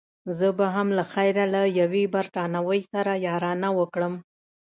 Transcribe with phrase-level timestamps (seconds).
[0.37, 4.13] زه به هم له خیره له یوې بریتانوۍ سره یارانه وکړم.